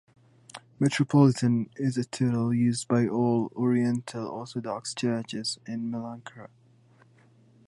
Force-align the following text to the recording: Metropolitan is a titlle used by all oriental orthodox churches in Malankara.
Metropolitan 0.79 1.69
is 1.75 1.95
a 1.95 2.01
titlle 2.03 2.57
used 2.57 2.87
by 2.87 3.05
all 3.07 3.51
oriental 3.55 4.27
orthodox 4.29 4.95
churches 4.95 5.59
in 5.67 5.91
Malankara. 5.91 6.49